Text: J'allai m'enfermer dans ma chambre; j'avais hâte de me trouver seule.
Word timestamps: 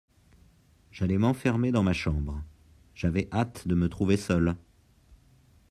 J'allai 0.91 1.19
m'enfermer 1.19 1.71
dans 1.71 1.83
ma 1.83 1.93
chambre; 1.93 2.43
j'avais 2.95 3.29
hâte 3.31 3.67
de 3.67 3.75
me 3.75 3.87
trouver 3.87 4.17
seule. 4.17 4.55